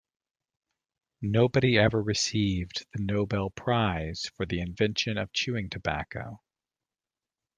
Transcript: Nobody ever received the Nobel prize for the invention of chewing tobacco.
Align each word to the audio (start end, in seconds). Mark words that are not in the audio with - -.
Nobody 1.21 1.77
ever 1.77 2.01
received 2.01 2.87
the 2.91 3.03
Nobel 3.03 3.51
prize 3.51 4.31
for 4.35 4.47
the 4.47 4.59
invention 4.59 5.19
of 5.19 5.31
chewing 5.31 5.69
tobacco. 5.69 6.41